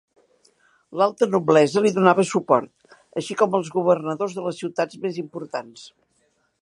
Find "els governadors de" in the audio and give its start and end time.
3.59-4.47